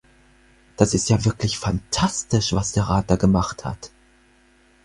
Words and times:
Das 0.77 0.95
ist 0.95 1.09
ja 1.11 1.25
wirklich 1.25 1.59
fantastisch, 1.59 2.53
was 2.53 2.71
der 2.71 2.85
Rat 2.85 3.11
da 3.11 3.17
gemacht 3.17 3.65
hat! 3.65 3.91